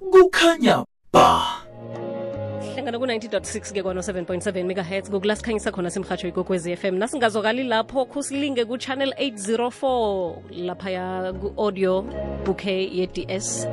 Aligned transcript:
kukhanya 0.00 0.84
ba. 1.12 1.62
Hlangana 2.74 2.98
ku-90.6 2.98 3.72
ke 3.72 3.80
kwano-7.7 3.82 4.64
megahertz 4.64 5.10
ngokula 5.10 5.36
sikhanyisa 5.36 5.72
khona 5.72 5.90
simhatsho 5.90 6.28
ikokwezi 6.28 6.76
FM 6.76 6.94
nasingazokali 7.00 7.64
lapho 7.64 8.04
khusilinge 8.04 8.64
ku-channel 8.64 9.12
804 9.18 10.66
laphaya 10.68 11.32
ku-audio 11.40 12.02
bouquet 12.44 12.92
ye-ds 12.92 13.66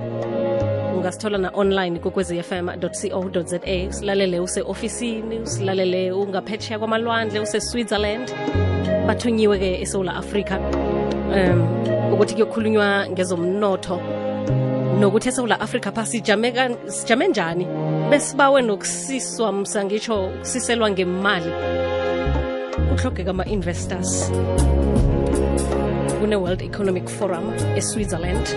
ungasithola 0.96 1.38
na-online 1.38 2.00
kokwezfm 2.00 2.70
co 2.80 3.42
za 3.44 3.60
usilalele 3.90 4.40
use-ofisini 4.40 5.40
usilalele 5.40 6.12
ungaphetsheya 6.12 6.80
kwamalwandle 6.80 7.40
use-switzerland. 7.40 8.32
Bathunyiwe-ke 9.08 9.82
esoula 9.82 10.16
africa 10.16 10.56
um 11.36 12.14
ukuthi 12.14 12.34
kuyokhulunywa 12.34 13.10
ngezomnotho 13.10 14.00
nokuthi 15.04 15.30
esewula 15.30 15.60
afrika 15.60 15.92
pha 15.92 16.06
sijame, 16.06 17.28
njani? 17.28 17.68
Besibawe 18.10 18.62
nokusiswa 18.62 19.52
msangitsho 19.52 20.26
ukusiselwa 20.26 20.92
ngemali. 20.92 21.52
Kuhlogeka 22.90 23.32
ama-investors. 23.32 24.32
Kune-world 26.20 26.62
economic 26.62 27.10
forum 27.10 27.54
eswitzerland. 27.76 28.48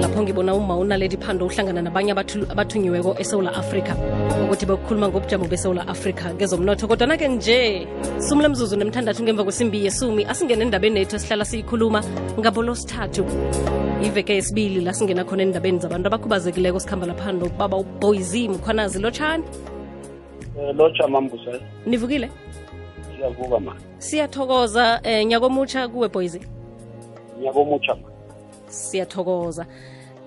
Lapho 0.00 0.22
ngibona 0.22 0.54
uma 0.54 0.76
unaledi 0.76 1.16
phando 1.16 1.46
uhlangana 1.46 1.82
nabanye 1.82 2.12
abathu- 2.12 2.50
abathunyiweko 2.52 3.16
esewula 3.18 3.54
afrika. 3.54 3.96
Ukuthi 4.44 4.66
bekukhuluma 4.66 5.08
ngobujamo 5.08 5.44
besewula 5.44 5.88
afrika 5.88 6.34
ngezomnotho 6.34 6.88
kodwana-ke 6.88 7.28
nje 7.28 7.86
sumle 8.28 8.48
mzuzu 8.48 8.76
nemthandathu 8.76 9.22
ngemva 9.22 9.44
kwesimbi 9.44 9.84
yesumi 9.84 10.24
asingene 10.24 10.62
endabeni 10.64 11.00
ethu 11.00 11.16
esihlala 11.16 11.44
siyikhuluma 11.44 12.02
ngabolo 12.38 12.74
sithathu 12.74 13.24
iveke 14.02 14.36
esibili 14.36 14.80
la 14.80 14.92
singena 14.94 15.24
khona 15.24 15.42
endabeni 15.42 15.78
zabantu 15.78 16.06
abakhubazekileko 16.06 16.80
sikhamba 16.80 17.06
laphando 17.06 17.48
baba 17.58 17.76
uboyzi 17.76 18.48
mkhwanazi 18.48 18.98
lotshani? 18.98 19.44
Eh, 20.60 20.76
lotsha 20.76 21.08
mambusa 21.08 21.60
nivukile? 21.86 22.30
Siyavuka 23.16 23.60
ma. 23.60 23.76
Siyathokoza 23.98 25.00
um 25.04 25.28
nyakomutsha 25.28 25.88
kuwe 25.88 26.08
boyzi? 26.08 26.40
Nyakomutsha 27.42 27.94
ma. 27.94 28.08
Siyathokoza. 28.68 29.66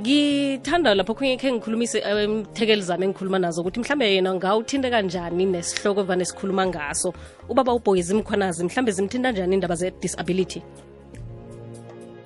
Ngithanda 0.02 0.96
lapho 0.96 1.14
khunye 1.14 1.38
khe 1.38 1.52
ngikhulumise 1.52 2.00
emthekeli 2.00 2.82
zami 2.82 3.06
engikhuluma 3.06 3.40
nazo 3.40 3.62
ukuthi 3.62 3.80
mhlambe 3.80 4.16
yena 4.16 4.34
ngawuthinte 4.34 4.90
kanjani 4.90 5.46
nesihloko 5.46 6.04
vanesikhuluma 6.04 6.68
ngaso. 6.68 7.14
Ubaba 7.50 7.74
uboyzi 7.74 8.16
mkhwanazi 8.16 8.64
mhlambe 8.64 8.92
zimthinta 8.92 9.32
njani 9.32 9.54
indaba 9.56 9.76
ze-disability 9.76 10.62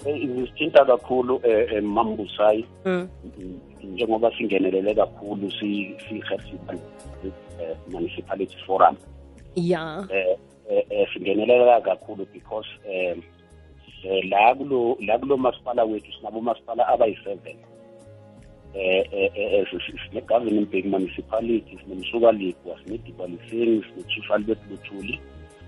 Eh, 0.06 0.30
zisithinta 0.36 0.86
kakhulu 0.86 1.42
eh, 1.44 1.68
eh, 1.74 1.84
mambusayi. 1.84 2.66
Mm. 2.86 3.08
njengoba 3.84 4.32
singenelele 4.38 4.94
kakhulu 4.96 5.52
si 5.52 5.96
si-hersiban 6.10 6.80
municipality 7.88 8.58
forum. 8.66 8.96
Ya. 9.56 10.08
Eh, 10.12 10.38
eh, 10.70 10.86
eh, 10.90 11.08
singenelela 11.14 11.82
kakhulu 11.82 12.26
because 12.34 12.68
eh, 12.90 13.18
eh, 14.04 14.30
la 14.30 14.56
kulo 14.56 14.98
la 15.00 15.18
kulo 15.20 15.38
masipala 15.38 15.84
wethu 15.84 16.12
sinabo 16.14 16.42
masipala 16.42 16.88
abayi-seven. 16.88 17.58
Eh 18.74 19.08
eh 19.12 19.32
eh 19.36 19.66
sine-governing 19.72 20.66
big 20.66 20.86
municipality 20.86 21.78
sinemsukalipwa 21.84 22.80
sinedibaliseni 22.84 23.84
sine-chief 23.84 24.32
albert 24.32 24.60
luthuli 24.70 25.20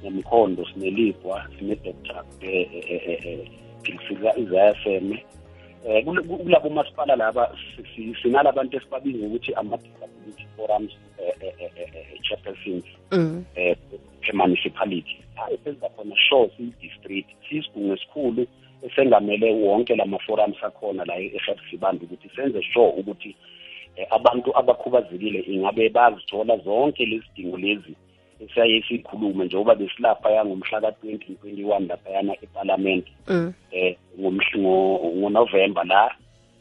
nemkhondo 0.04 0.66
sinelipwa 0.66 1.48
sine-doctor 1.60 2.24
philisiza 2.40 2.68
izayaseme 2.80 3.34
eh 3.34 3.67
kule- 6.06 6.22
ku- 6.22 6.38
kulabo 6.38 6.70
masipala 6.70 7.16
laba 7.16 7.56
si- 7.76 7.84
si- 7.96 8.16
sinalabantu 8.22 8.78
esibabiza 8.78 9.26
ukuthi 9.26 9.54
ama-disability 9.54 10.46
forums 10.56 10.92
eh, 11.22 11.34
eh, 11.42 11.54
eh, 11.60 11.72
eh, 11.76 11.90
eh, 11.96 12.22
chairpersons 12.22 12.84
mm. 13.12 13.46
eh 13.56 13.78
municipality 14.34 15.18
hayi 15.36 15.58
senza 15.64 15.90
khona 15.90 16.16
sure 16.30 16.50
siyi-district 16.58 17.30
siyisigungu 17.50 17.94
esikhulu 17.94 18.48
esengamele 18.82 19.54
wonke 19.54 19.96
lama-forums 19.96 20.64
akhona 20.64 21.06
la 21.06 21.16
ehersibantu 21.20 22.06
ukuthi 22.06 22.30
senze 22.36 22.64
sure 22.64 22.94
ukuthi 22.98 23.36
eh, 23.96 24.08
abantu 24.10 24.58
abakhubazekile 24.58 25.40
ingabe 25.40 25.90
bazithola 25.90 26.58
zonke 26.58 27.06
lezi 27.06 27.26
dingo 27.36 27.58
lezi 27.58 27.96
esiyaye 28.40 28.84
sikhulume 28.88 29.46
njengoba 29.46 29.76
besilapha 29.76 30.32
yangomhla 30.32 30.82
ka-twenty 30.82 31.36
twenty-one 31.36 31.88
laphayana 31.88 32.34
eparlament 32.42 33.06
Mm. 33.28 33.54
eh 33.72 33.96
ngomhla- 34.20 34.58
ngo- 34.60 35.14
ngonovemba 35.18 35.84
la 35.84 36.12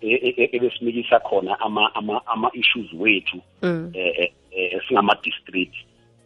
e- 0.00 0.08
e- 0.28 0.34
e- 0.36 0.48
ebesinikisa 0.52 1.20
khona 1.20 1.60
ama 1.60 1.94
ama 1.94 2.20
ama 2.26 2.50
issues 2.54 2.92
wethu 2.92 3.40
Mm. 3.62 3.90
eh 3.94 4.12
eh, 4.18 4.30
eh, 4.50 4.80
singama 4.88 5.16
district 5.22 5.74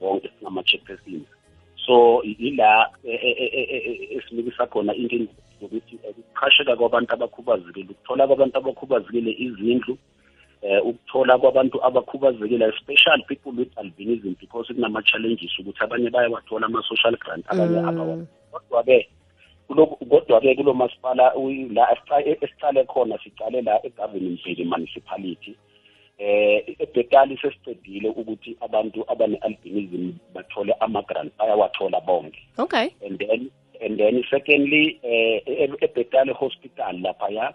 wonke 0.01 0.31
singama 0.39 0.63
chairpersons 0.63 1.27
so 1.87 2.23
i- 2.25 2.37
ila 2.39 2.91
eh, 3.05 3.19
eh, 3.23 3.37
eh, 3.39 3.51
eh, 3.53 3.83
eh, 3.87 4.17
esinikisa 4.17 4.67
khona 4.67 4.95
into 4.95 5.17
yokuthi 5.63 5.99
eh, 6.05 6.11
ukuqhasheka 6.19 6.77
kwabantu 6.77 7.15
abakhubazekile 7.15 7.87
ukuthola 7.91 8.27
kwabantu 8.27 8.59
abakhubazekile 8.59 9.31
izindlu 9.39 9.99
eh 10.63 10.87
ukuthola 10.87 11.39
kwabantu 11.39 11.85
abakhubazekile 11.85 12.67
especially 12.69 13.23
people 13.29 13.51
with 13.61 13.79
albinism 13.79 14.35
because 14.41 14.73
kunama 14.75 15.03
challenges 15.03 15.59
ukuthi 15.59 15.85
abanye 15.85 16.11
bayawathola 16.11 16.67
ama 16.67 16.83
social 16.83 17.17
grant 17.17 17.45
abanye 17.49 17.81
Mm. 17.81 17.89
abawa 17.89 18.27
kodwa 18.53 18.83
ke 18.85 19.09
kodwa 20.09 20.41
ke 20.41 20.55
kulo 20.55 20.75
masipala 20.75 21.35
uyi- 21.35 21.69
la 21.75 21.87
esica- 21.95 22.27
esiqale 22.45 22.85
khona 22.85 23.19
siqale 23.25 23.63
la 23.63 23.81
egoverning 23.87 24.39
Bay 24.45 24.65
municipality 24.65 25.55
eh 26.19 26.65
ebhetali 26.79 27.37
sesicedile 27.41 28.09
ukuthi 28.09 28.57
abantu 28.61 29.05
abane-albinism 29.09 30.13
bathole 30.35 30.75
ama-grant 30.81 31.33
bayawathola 31.39 32.01
bonke 32.01 32.39
okay 32.59 32.89
and 33.07 33.19
then 33.19 33.51
and 33.81 33.97
then 33.99 34.25
secondly 34.31 34.99
eh 35.03 35.41
e- 35.47 35.77
ebhetali 35.81 36.33
hospital 36.33 37.01
laphaya 37.01 37.55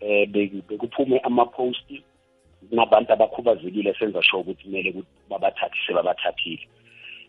eh 0.00 0.24
beku- 0.28 0.62
bekuphume 0.68 1.18
ama-post 1.18 1.84
nabantu 2.70 3.12
abakhubazekile 3.12 3.94
senza 3.98 4.22
sure 4.22 4.40
ukuthi 4.42 4.64
kumele 4.64 4.90
ukuthi 4.90 5.08
babathathe 5.30 5.78
sebabathathile 5.86 6.68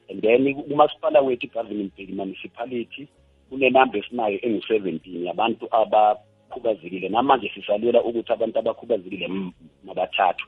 and 0.09 0.21
then 0.21 0.53
kumasipala 0.55 1.21
wethu 1.21 1.45
i-governing 1.45 1.91
Bay 1.97 2.07
municipality 2.07 3.07
kunenamba 3.49 3.97
esinayo 3.97 4.39
engu-seventeen 4.41 5.25
yabantu 5.25 5.67
abakhubazekile. 5.71 7.09
Namanje 7.09 7.51
sisalela 7.55 8.03
ukuthi 8.03 8.33
abantu 8.33 8.59
abakhubazekile 8.59 9.25
m- 9.25 9.51
mabathathwe. 9.83 10.47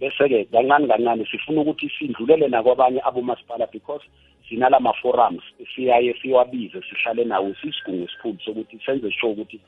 Bese-ke 0.00 0.44
kancane 0.44 0.86
kancane 0.88 1.26
sifuna 1.30 1.60
ukuthi 1.60 1.90
sidlulele 1.98 2.48
nakwabanye 2.48 3.00
abomasipala 3.04 3.66
because 3.72 4.02
sinala 4.48 4.80
ma-forums 4.80 5.42
siyaye 5.74 6.14
siwabize 6.22 6.82
sihlale 6.82 7.24
nawo 7.24 7.54
sisigungu 7.54 8.04
esikhulu 8.04 8.38
sokuthi 8.44 8.78
senze 8.86 9.10
sure 9.10 9.32
ukuthi 9.32 9.60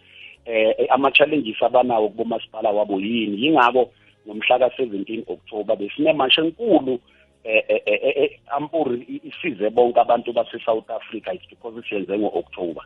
eh 0.47 0.87
ama-challenges 0.91 1.63
abanawo 1.63 2.09
kubomasipala 2.09 2.71
wabo 2.71 3.01
yini. 3.01 3.45
Yingako 3.45 3.91
ngomhla 4.27 4.59
ka-17 4.59 5.25
October 5.29 5.77
besinemasha 5.77 6.43
enkulu 6.43 7.01
eh 7.45 7.65
eh, 7.69 7.83
eh, 7.87 8.17
eh, 8.17 8.31
ampuri 8.57 9.21
isize 9.25 9.71
bonke 9.71 10.01
abantu 10.01 10.33
base-South 10.33 10.91
Africa 10.91 11.33
it's 11.33 11.47
because 11.49 11.75
siyenze 11.89 12.19
ngo-October. 12.19 12.85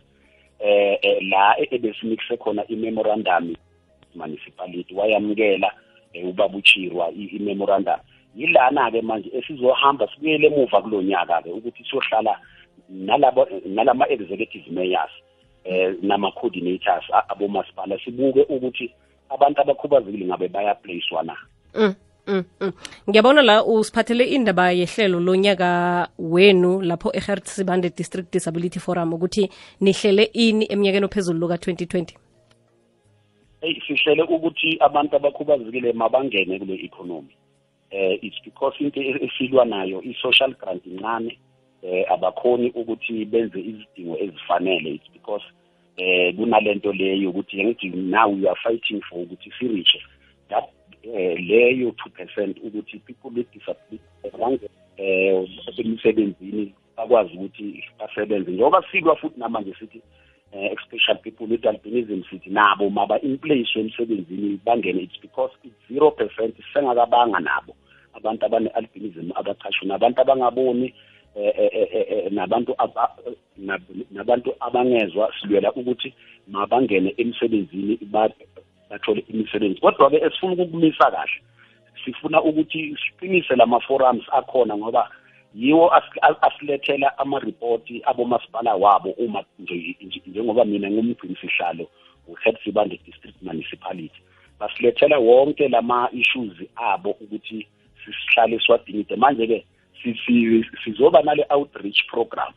Eh 0.60 1.18
la 1.30 1.56
e- 1.58 1.68
ebesinikise 1.70 2.36
khona 2.36 2.62
i-memorandum 2.68 3.54
municipality 4.14 4.94
wayamukela 4.94 5.72
ubaba 6.22 6.58
uchirwa 6.58 7.10
i-memorandum. 7.10 7.98
Yilana-ke 8.36 9.02
manje 9.02 9.30
esizohamba 9.32 10.08
sibuyele 10.14 10.46
emuva 10.46 10.82
kulo 10.82 11.02
nyaka-ke 11.02 11.50
ukuthi 11.50 11.84
siyohlala 11.84 12.38
nalama-executive 13.66 14.70
mayors 14.70 15.10
eh 15.64 15.94
nama-coordinators 16.02 17.04
abomasipala 17.28 17.98
sibuke 18.04 18.42
ukuthi 18.42 18.94
abantu 19.28 19.60
abakhubazekile 19.60 20.26
ngabe 20.26 20.48
bayaplacewa 20.48 21.22
na? 21.22 21.36
Mm, 21.74 21.94
mm, 22.26 22.44
mm. 22.60 22.72
ngiyabona 23.10 23.42
la 23.42 23.64
usiphathele 23.64 24.24
indaba 24.24 24.72
yehlelo 24.72 25.20
lonyaka 25.20 26.08
wenu 26.18 26.82
lapho 26.82 27.10
ehertsibande 27.14 27.90
district 27.90 28.32
disability 28.32 28.80
forum 28.80 29.12
ukuthi 29.12 29.50
nihlele 29.80 30.24
ini 30.32 30.66
eminyakeni 30.72 31.04
ophezulu 31.04 31.38
lo 31.38 31.48
ka-2020 31.48 32.24
eyi 33.64 33.82
sihlele 33.86 34.22
ukuthi 34.22 34.76
abantu 34.80 35.16
abakhubazekile 35.16 35.92
mabangene 35.92 36.58
kule 36.58 36.74
economy. 36.74 37.34
Eh 37.90 38.18
it's 38.22 38.40
because 38.44 38.74
into 38.80 39.00
esilwa 39.00 39.64
nayo 39.64 40.02
i-social 40.02 40.54
grant 40.60 40.86
incane 40.86 41.38
eh 41.82 42.04
abakhoni 42.12 42.70
ukuthi 42.70 43.24
benze 43.24 43.60
izidingo 43.60 44.16
ezifanele. 44.18 44.90
It's 44.94 45.10
because 45.12 45.44
eh 45.96 46.34
kunalento 46.36 46.92
leyo 46.92 47.30
ukuthi 47.30 47.64
ngithi 47.64 47.88
now 47.88 48.28
we 48.34 48.48
are 48.48 48.60
fighting 48.62 49.00
for 49.00 49.18
ukuthi 49.18 49.52
si 49.58 49.68
reach 49.68 49.96
that 50.48 50.64
eh 51.02 51.38
leyo 51.38 51.88
2% 51.90 52.54
ukuthi 52.62 52.98
people 52.98 53.30
with 53.34 53.52
disability 53.52 54.00
bange 54.38 54.68
eh 54.96 55.44
emsebenzini 55.78 56.74
bakwazi 56.96 57.36
ukuthi 57.36 57.84
basebenze. 57.98 58.50
Njengoba 58.50 58.84
silwa 58.92 59.16
futhi 59.16 59.40
namanje 59.40 59.74
sithi 59.78 60.02
eh, 60.52 60.72
especially 60.78 61.20
people 61.22 61.46
with 61.46 61.66
albinism 61.66 62.22
sithi 62.30 62.50
nabo 62.50 62.90
maba 62.90 63.18
in 63.22 63.38
place 63.38 63.78
emsebenzini 63.78 64.60
bangene 64.64 65.02
it's 65.02 65.20
because 65.20 65.52
it's 65.64 65.90
0% 65.90 66.52
sengakabanga 66.72 67.40
nabo 67.40 67.76
abantu 68.14 68.46
abane 68.46 68.68
albinism 68.68 69.30
abachashwe 69.34 69.88
nabantu 69.88 70.20
abangaboni 70.20 70.86
eh, 70.86 70.92
eh, 70.92 70.94
eh, 70.94 71.08
eh, 71.08 71.13
nabantu 72.30 72.74
aba- 72.78 73.16
nab- 73.58 74.06
nabantu 74.10 74.54
abangezwa 74.60 75.32
silwela 75.40 75.72
ukuthi 75.72 76.14
mabangene 76.48 77.14
emsebenzini 77.16 77.98
ba- 78.02 78.30
bathole 78.90 79.24
imisebenzi. 79.28 79.80
Kodwa 79.80 80.10
ke 80.10 80.16
esifuna 80.16 80.52
ukukumisa 80.52 81.10
kahle 81.10 81.40
sifuna 82.04 82.42
ukuthi 82.42 82.96
siqinise 83.00 83.56
lama 83.56 83.80
forums 83.80 84.24
akhona 84.32 84.76
ngoba 84.76 85.10
yiwo 85.54 85.88
as- 85.94 86.18
as- 86.22 86.38
asilethela 86.42 87.18
ama-report 87.18 87.90
abomasipala 88.04 88.74
wabo 88.74 89.10
uma 89.10 89.44
nje 89.58 89.96
nje- 90.02 90.22
njengoba 90.26 90.64
mina 90.64 90.90
ngumgcini 90.90 91.36
sihlalo 91.40 91.86
we-head 92.28 92.56
sibande 92.64 93.00
district 93.06 93.42
municipality. 93.42 94.20
Basilethela 94.60 95.18
wonke 95.18 95.68
lama-issues 95.68 96.52
abo 96.76 97.10
ukuthi 97.10 97.66
sisihlale 98.04 98.58
siwadingide. 98.58 99.16
Manje-ke 99.16 99.58
si- 99.58 99.64
si- 99.64 99.73
sizoba 100.84 101.22
nale 101.22 101.46
outreach 101.50 102.06
program. 102.08 102.52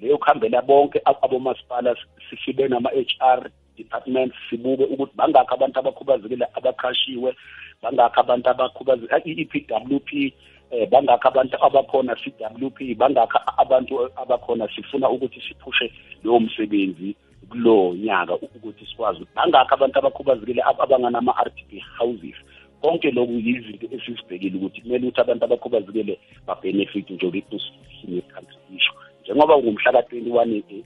Leyo 0.00 0.18
kuhambela 0.18 0.62
bonke 0.62 1.00
ab- 1.04 1.18
abomasipala 1.22 1.96
sifibe 2.30 2.68
nama-h 2.68 3.16
r 3.20 3.50
departments 3.76 4.36
sibuke 4.50 4.84
ukuthi 4.84 5.12
bangakhi 5.16 5.54
abantu 5.54 5.78
abakhubazekile 5.78 6.46
abaqashiwe 6.54 7.34
bangakhi 7.82 8.20
abantu 8.20 8.50
abakhubazekile 8.50 9.20
i-EPWP 9.24 10.32
eh 10.70 10.88
bangakhi 10.88 11.28
abantu 11.28 11.56
abakhona 11.64 12.14
CWP 12.16 12.78
bangakhi 12.96 13.38
abantu 13.58 14.08
abakhona 14.16 14.68
sifuna 14.74 15.10
ukuthi 15.10 15.40
siphushe 15.40 15.92
leyo 16.24 16.40
msebenzi 16.40 17.16
kulo 17.50 17.94
nyaka 17.94 18.34
ukuthi 18.36 18.86
sikwazi. 18.86 19.26
Bangakhi 19.34 19.74
abantu 19.74 19.98
abakhubazekile 19.98 20.62
ab- 20.62 20.80
abanganama 20.80 21.34
RDP 21.44 21.80
houses. 21.98 22.36
Konke 22.80 23.10
lokhu 23.10 23.32
yizinto 23.32 23.86
esizibhekile 23.96 24.56
ukuthi 24.56 24.80
kumele 24.80 25.06
ukuthi 25.06 25.20
abantu 25.20 25.44
abakhubazekile 25.44 26.18
babenefit 26.46 27.06
senior 27.06 28.26
country 28.32 28.58
issue 28.76 28.96
njengoba 29.22 29.58
ngumhla 29.58 29.92
ka-21 29.92 30.40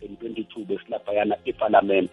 and 0.05 0.17
22 0.23 0.64
besilaphayana 0.64 1.37
eparliament 1.44 2.11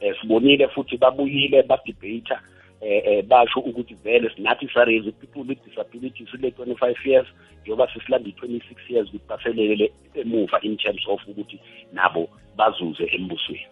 eh 0.00 0.14
sibonile 0.20 0.68
futhi 0.68 0.96
babuyile 0.96 1.62
badebate 1.62 2.34
eh 2.80 3.02
eh 3.06 3.24
basho 3.24 3.60
ukuthi 3.60 3.94
vele 4.04 4.30
sinathi 4.36 4.68
saraise 4.74 5.12
people 5.12 5.44
with 5.48 5.58
disabilities 5.64 6.28
le 6.40 6.48
25 6.50 7.08
years 7.08 7.26
njengoba 7.62 7.88
sesilanda 7.92 8.28
i-26 8.28 8.60
years 8.88 9.08
ukuthi 9.08 9.28
baselele 9.28 9.92
emuva 10.14 10.60
in 10.62 10.76
terms 10.76 11.08
of 11.08 11.28
ukuthi 11.28 11.60
nabo 11.92 12.28
bazuze 12.56 13.04
embusweni. 13.04 13.66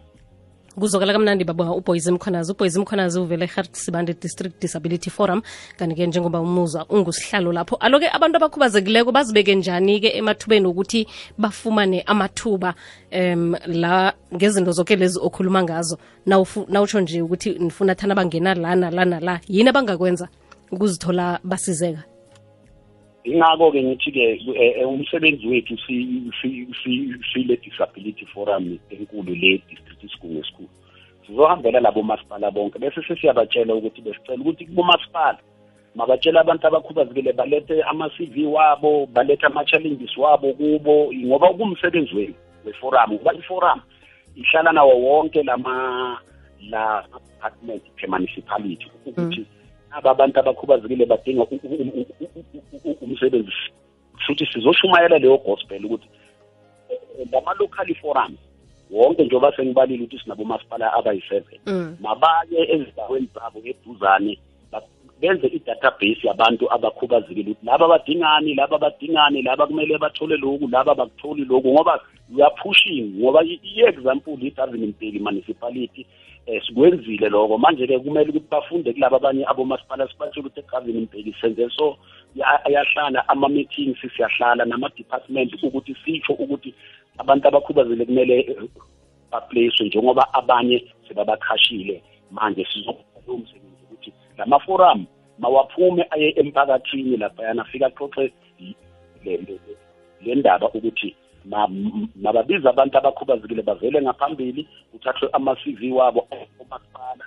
Kuzokala 0.79 1.13
kamnandi 1.13 1.43
baba 1.43 1.71
uboys 1.71 2.07
mkhonazi 2.07 2.51
uboys 2.51 2.77
mkhonazi 2.77 3.19
uvele 3.19 3.45
eheart 3.45 3.75
sibande 3.75 4.13
district 4.13 4.61
disability 4.61 5.09
forum. 5.09 5.41
Kanti-ke 5.77 6.07
njengoba 6.07 6.39
umuzwa 6.39 6.85
ungusihlalo 6.89 7.51
lapho 7.53 7.75
aloke 7.75 8.09
abantu 8.09 8.37
abakhubazekileko 8.37 9.11
bazibeke 9.11 9.55
njani-ke 9.55 10.17
emathubeni 10.17 10.67
ukuthi 10.67 11.07
bafumane 11.37 12.01
amathuba 12.01 12.73
um 13.11 13.55
la 13.65 14.13
ngezinto 14.35 14.71
zonke 14.71 14.95
lezi 14.95 15.19
okhuluma 15.19 15.63
ngazo? 15.63 15.97
Nawutsho 16.25 17.01
nje 17.01 17.21
ukuthi 17.21 17.49
nifuna 17.59 17.95
thana 17.95 18.15
bangena 18.15 18.53
la 18.55 18.75
nala 18.75 19.05
nala 19.05 19.39
yini 19.47 19.69
abangakwenza 19.69 20.27
ukuzithola 20.71 21.39
basizeka 21.43 22.12
ingakho-ke 23.23 23.83
ngithi-ke 23.83 24.25
umsebenzi 24.85 25.47
wethu 25.47 25.77
si- 25.87 26.31
si- 26.41 26.67
si- 26.83 27.15
sile 27.33 27.55
disability 27.55 28.25
forum 28.25 28.79
enkulu 28.89 29.35
le 29.35 29.61
district 29.69 30.11
school 30.11 30.31
nesikhulu 30.31 30.69
sizohambela 31.27 31.79
labo 31.79 32.03
masipala 32.03 32.51
bonke 32.51 32.79
bese 32.79 33.01
sesiyabatshela 33.07 33.75
ukuthi 33.75 34.01
besicela 34.01 34.41
ukuthi 34.41 34.65
kubomasipala 34.65 35.39
mabatshele 35.95 36.39
abantu 36.39 36.67
abakhubazekile 36.67 37.33
balethe 37.33 37.81
ama-cv 37.83 38.35
wabo 38.47 39.05
balethe 39.05 39.45
ama-challenges 39.45 40.17
wabo 40.17 40.53
kubo 40.53 41.13
ngoba 41.13 41.53
kumsebenzi 41.53 42.15
wenu 42.15 42.35
weforum 42.65 43.13
ngoba 43.13 43.33
iforum 43.33 43.79
ihlala 44.35 44.71
nawo 44.71 44.95
wonke 45.01 45.43
lama 45.43 46.19
la 46.69 47.03
department 47.13 47.83
per 47.95 48.09
municipality 48.09 48.87
ukuthi 49.05 49.41
aba 49.41 49.62
abantu 49.93 50.39
abakhubazekile 50.39 51.05
badinga 51.05 51.43
u- 51.43 51.47
u- 51.51 51.59
u- 51.63 51.91
u- 51.99 52.05
u- 52.23 52.89
u- 52.89 52.97
umsebenzi 53.01 53.51
futhi 54.25 54.45
sizoshumayela 54.53 55.17
leyo 55.19 55.37
gospel 55.37 55.85
ukuthi 55.85 56.07
eh, 56.89 57.27
lama-local 57.31 57.95
forums 58.01 58.39
wonke 58.91 59.23
njengoba 59.23 59.55
sengibalile 59.55 60.03
ukuthi 60.03 60.19
sinabomasipala 60.23 60.93
abayi-seven 60.93 61.59
Mm. 61.65 61.97
mabaye 62.01 62.61
ezindaweni 62.73 63.29
zabo 63.33 63.59
eduzane 63.65 64.37
ba- 64.71 64.81
benze 65.21 65.47
i-database 65.47 66.27
yabantu 66.27 66.71
abakhubazekile 66.73 67.51
ukuthi 67.51 67.65
laba 67.65 67.87
badingani 67.87 68.53
laba 68.55 68.77
badingani 68.77 69.41
laba 69.41 69.67
kumele 69.67 69.97
bathole 69.97 70.37
lokhu 70.37 70.67
laba 70.67 70.95
bakutholi 70.95 71.45
lokhu 71.45 71.69
ngoba 71.73 71.99
we 72.35 72.43
are 72.43 72.55
pushing 72.63 73.03
ngoba 73.19 73.43
i- 73.43 73.59
i-example 73.63 74.37
i-Davin 74.41 74.85
Mbeki 74.87 75.19
municipality 75.19 76.05
eh 76.45 76.61
sikwenzile 76.65 77.29
lokho 77.29 77.57
manje-ke 77.57 77.99
kumele 77.99 78.29
ukuthi 78.29 78.47
bafunde 78.51 78.93
kulaba 78.93 79.17
abanye 79.17 79.45
abomasipala 79.47 80.07
sibatshele 80.07 80.47
ukuthi 80.47 80.59
eGavin 80.59 81.01
Mbeki 81.01 81.35
senze 81.41 81.69
so 81.69 81.97
ya- 82.35 82.65
ayahlala 82.65 83.29
ama-meetings 83.29 83.97
siyahlala 84.15 84.65
nama-department 84.65 85.63
ukuthi 85.63 85.95
sitsho 86.05 86.33
ukuthi 86.33 86.73
abantu 87.17 87.47
abakhubazekile 87.47 88.05
kumele 88.05 88.39
eh, 88.39 88.57
baplacewe 89.31 89.87
njengoba 89.87 90.33
abanye 90.33 90.83
sebabakhashile 91.07 92.03
manje 92.31 92.65
sizokwenza 92.73 93.19
lowo 93.27 93.37
msebenzi 93.39 93.83
ukuthi 93.83 94.13
lama-forum 94.37 95.05
mawaphume 95.39 96.05
aye 96.09 96.33
emphakathini 96.35 97.17
laphayana 97.17 97.61
afike 97.61 97.85
axoxe 97.85 98.31
le- 99.25 100.35
ndaba 100.35 100.69
ukuthi 100.69 101.15
mababize 101.45 102.69
abantu 102.69 102.97
abakhubazekile 102.97 103.61
bavele 103.61 104.01
ngaphambili 104.01 104.67
kuthathwe 104.91 105.29
ama-cv 105.33 105.93
wabo 105.95 106.27
omasipala 106.61 107.25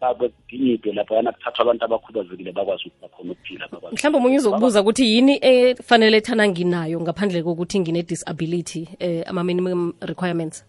badingide 0.00 0.92
laphayana 0.92 1.32
kuthathwa 1.32 1.62
abantu 1.62 1.84
abakhubazekile 1.84 2.52
bakwazi 2.52 2.84
ukuthi 2.86 3.02
bakhona 3.02 3.32
ukuphila 3.32 3.68
bakwazi 3.68 3.94
mhlawumbe 3.96 4.18
omunye 4.18 4.38
uzokubuza 4.38 4.80
ukuthi 4.80 5.04
yini 5.14 5.38
efanele 5.42 6.20
thana 6.20 6.48
nginayo 6.48 7.00
ngaphandle 7.00 7.42
kokuthi 7.42 7.80
ngine-disability 7.80 8.88
eh, 8.98 9.24
ama-minimum 9.26 9.92
requirements? 10.00 10.64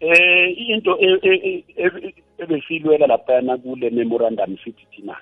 Eh 0.00 0.54
into 0.68 0.96
e- 1.00 1.20
e- 1.22 1.64
e- 1.76 2.14
ebesilwela 2.38 3.06
laphana 3.06 3.56
kule 3.58 3.90
memorandum 3.90 4.56
sithi 4.64 4.86
thina 4.90 5.16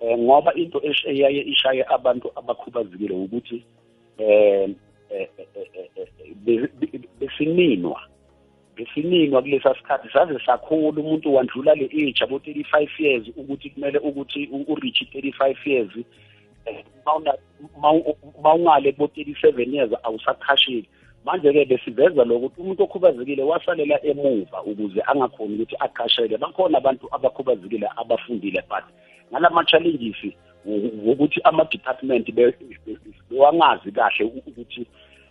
eh 0.00 0.18
ngoba 0.18 0.54
into 0.54 0.78
esh- 0.78 1.06
eyaye 1.08 1.40
ishaye 1.40 1.84
abantu 1.84 2.30
abakhubazekile 2.36 3.14
ukuthi 3.14 3.62
eh 4.18 4.68
eh, 5.10 5.28
eh, 5.38 5.46
eh, 5.54 5.88
eh, 5.96 6.34
be- 6.44 6.68
be- 6.80 7.08
besininwa 7.20 8.00
besininwa 8.76 9.42
kulesa 9.42 9.74
sikhathi 9.74 10.08
saze 10.12 10.38
sakhula 10.46 11.00
umuntu 11.00 11.34
wandlula 11.34 11.74
le 11.74 11.84
age 11.84 12.24
abo 12.24 12.38
35 12.38 12.88
years 12.98 13.28
ukuthi 13.36 13.70
kumele 13.70 13.98
ukuthi 13.98 14.48
u- 14.52 14.64
ureach 14.72 15.02
35 15.12 15.66
years. 15.66 15.90
Eh, 16.66 16.84
mawuna- 17.06 17.38
mawu- 17.82 18.16
mawungale 18.42 18.92
bo 18.92 19.06
37 19.06 19.74
years 19.74 19.92
awusakhashile. 20.02 20.84
Manje-ke 21.24 21.64
besiveza 21.64 22.24
lokuthi 22.24 22.60
umuntu 22.60 22.82
okhubazekile 22.82 23.42
wasalela 23.42 24.04
emuva 24.04 24.62
ukuze 24.62 25.02
angakhoni 25.06 25.54
ukuthi 25.54 25.76
aqasheke 25.78 26.36
bakhona 26.38 26.78
abantu 26.78 27.08
abakhubazekile 27.14 27.88
abafundile 27.96 28.62
but 28.68 28.84
ngalama-challenges 29.32 30.32
wokuthi 31.06 31.40
ama-department 31.44 32.32
be- 32.32 32.54
be- 32.86 32.98
bewangazi 33.30 33.92
kahle 33.92 34.24
ukuthi 34.24 34.86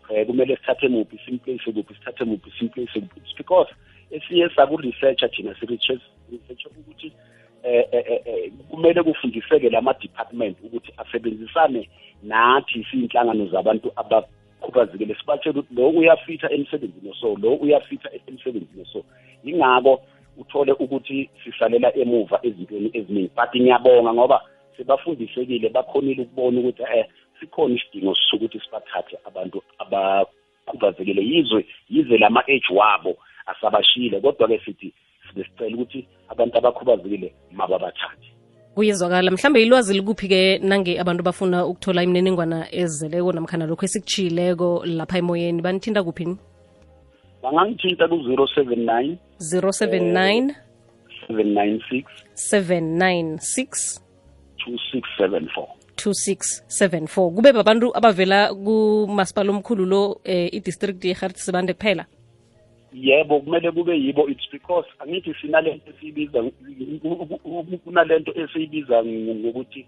um 0.10 0.26
kumele 0.26 0.56
sithathe 0.56 0.88
muphi 0.88 1.20
simplace 1.26 1.72
kuphi 1.72 1.94
sithathe 1.94 2.26
muphi 2.26 2.52
simplace 2.60 3.00
kuphi 3.00 3.34
because 3.38 3.70
esiye 4.12 4.50
saku-researcha 4.50 5.28
thina 5.30 5.56
si-researcha 5.60 6.70
ukuthi 6.70 7.12
eh, 7.64 8.52
kumele 8.70 9.04
kufundiseke 9.04 9.70
lama-department 9.70 10.58
ukuthi 10.64 10.94
asebenzisane 10.98 11.90
nathi 12.24 12.88
siyinhlangano 12.92 13.48
zabantu 13.48 13.92
abakhubazekile. 13.96 15.16
Sibatshele 15.16 15.60
ukuthi 15.60 15.76
lo 15.76 15.90
uyafitha 15.90 16.52
emsebenzini 16.52 17.14
so 17.22 17.36
lo 17.42 17.54
uyafitha 17.56 18.10
emsebenzini 18.28 18.86
so. 18.94 19.04
Yingako 19.44 20.02
uthole 20.38 20.72
ukuthi 20.72 21.30
sisalela 21.44 21.96
emuva 21.98 22.40
ezintweni 22.44 22.92
eziningi 22.94 23.32
but 23.36 23.56
ngiyabonga 23.56 24.14
ngoba 24.14 24.42
sebafundisekile 24.80 25.70
bakhonile 25.70 26.22
ukubona 26.24 26.60
ukuthi 26.60 26.84
eh 26.84 27.06
sikhona 27.40 27.76
isidingo 27.76 28.16
sokuthi 28.16 28.60
sibathathe 28.60 29.18
abantu 29.26 29.62
abakhubazekile 29.78 31.22
yizwe 31.22 31.66
yize 31.90 32.18
lama-age 32.18 32.70
wabo 32.72 33.18
asabashile 33.46 34.22
kodwa-ke 34.22 34.62
sithi 34.66 34.94
sibe 35.28 35.44
sicela 35.44 35.76
ukuthi 35.76 36.08
abantu 36.30 36.58
abakhubazekile 36.58 37.34
mababathathe. 37.52 38.28
Kuyezwakala 38.76 39.32
mhlambe 39.32 39.62
ilwazi 39.62 39.94
likuphi-ke 39.94 40.58
nange 40.58 41.00
abantu 41.00 41.24
bafuna 41.24 41.66
ukuthola 41.66 42.04
imininingwana 42.04 42.68
ezeleko 42.72 43.32
namkhana 43.34 43.66
lokho 43.66 43.86
esikuchiyileko 43.86 44.84
lapha 44.86 45.18
emoyeni? 45.18 45.62
Banithinta 45.62 46.04
kuphini 46.04 46.38
bangangithinta 47.44 48.08
ku-zero 48.08 48.48
seven 48.48 48.86
nine 48.86 49.18
079 49.40 50.56
seven 51.28 51.54
nine 51.54 51.80
six. 51.90 52.06
796 52.36 54.09
two 54.70 54.78
six 54.92 55.08
seven 55.18 55.50
four. 55.56 55.68
2674 55.96 57.36
kube 57.36 57.52
babantu 57.54 57.92
abavela 57.98 58.54
kumasipala 58.54 59.52
omkhulu 59.52 59.86
lo 59.86 60.22
eh, 60.24 60.50
idistrict 60.54 61.06
yeharti 61.06 61.40
sibande 61.40 61.74
kuphela? 61.74 62.06
Yebo 62.94 63.40
kumele 63.40 63.72
kube 63.72 63.94
yibo. 63.98 64.30
It's 64.30 64.48
because 64.52 64.88
angithi 65.00 65.34
sinalento 65.42 65.92
esiyibiza 65.92 66.44
kunalento 67.84 68.32
esiyibiza 68.36 69.04
ngokuthi 69.04 69.86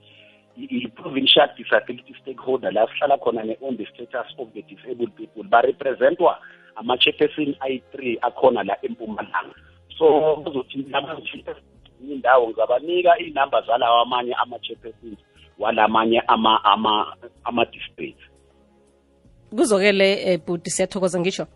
i-provincial 0.58 1.50
disability 1.58 2.14
stakeholder 2.22 2.72
la 2.72 2.88
sihlala 2.88 3.18
khona 3.18 3.44
ne-on 3.44 3.78
the 3.78 3.86
status 3.86 4.34
of 4.38 4.48
the 4.54 4.62
disabled 4.62 5.16
people. 5.16 5.44
Barepresentwa 5.44 6.38
ama-chairperson 6.76 7.56
ayi-three 7.60 8.20
akhona 8.22 8.64
la 8.64 8.76
empumalanga. 8.84 9.56
So 9.98 10.36
bazothi 10.44 10.86
indawo 12.10 12.48
ngizabanika 12.50 13.20
iy'namba 13.20 13.62
zalawa 13.62 14.02
amanye 14.02 14.34
ama-chairpersons 14.34 15.18
walamanye 15.60 16.20
ama 16.28 16.64
ama 16.64 17.16
kuzo-ke 17.44 18.16
kuzokele 19.56 20.36
um 20.36 20.42
bhuti 20.46 20.70
siyathokoza 20.72 21.20
ngisho 21.20 21.48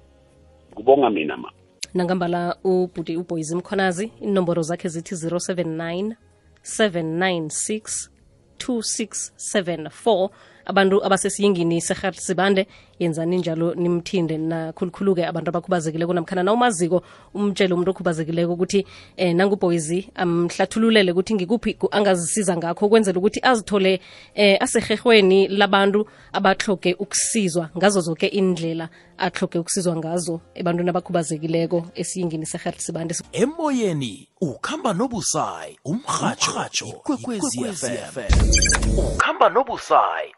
kubonga 0.75 1.09
mina 1.09 1.37
ma. 1.37 1.51
Nangambala 1.93 2.55
ubhuti 2.63 3.17
uboys 3.17 3.51
mkhonazi 3.53 4.11
inomboro 4.21 4.61
zakhe 4.61 4.87
zithi 4.87 5.15
079 5.15 6.15
796 6.63 8.09
2674 8.57 10.29
abantu 10.65 11.05
abasesiyingini 11.05 11.81
sehat 11.81 12.15
sibande 12.15 12.67
yenzani 12.99 13.37
njalo 13.37 13.73
nimthinde 13.75 14.37
nakhulukhulu-ke 14.37 15.25
abantu 15.27 15.49
abakhubazekileko 15.49 16.13
namkhana 16.13 16.43
na 16.43 16.53
umaziko 16.53 17.03
umtshele 17.33 17.73
umuntu 17.73 17.91
okhubazekileko 17.91 18.53
ukuthi 18.53 18.85
eh, 19.17 19.35
nanguboyzi 19.35 20.09
amhlathululele 20.15 21.11
ukuthi 21.11 21.35
ngikuphi 21.35 21.77
angazisiza 21.91 22.57
ngakho 22.57 22.85
ukwenzela 22.85 23.19
ukuthi 23.19 23.39
azithole 23.43 23.99
eh, 24.33 24.57
asehehweni 24.61 25.47
labantu 25.47 26.07
abahloge 26.33 26.93
ukusizwa 26.93 27.69
ngazo 27.77 28.01
zonke 28.01 28.27
indlela 28.27 28.89
ahloge 29.17 29.59
ukusizwa 29.59 29.95
ngazo 29.95 30.41
ebantwini 30.55 30.89
abakhubazekileko 30.89 31.85
esiyingini 31.95 32.45
sehat 32.45 32.79
sibande. 32.79 33.15
Emoyeni 33.31 34.27
ukhamba 34.41 34.93
nobusayi 34.93 35.79
ikwekwezi 36.85 37.63
fm 37.63 38.31
ukhamba 38.97 39.49
nobusayi 39.49 40.35